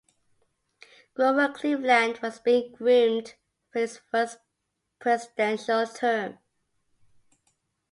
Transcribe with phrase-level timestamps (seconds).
[1.13, 3.35] Grover Cleveland was being groomed
[3.71, 4.39] for his first
[4.99, 6.39] Presidential term.